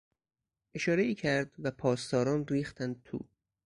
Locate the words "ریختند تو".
2.47-3.19